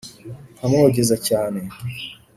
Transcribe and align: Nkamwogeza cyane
Nkamwogeza 0.57 1.15
cyane 1.27 1.61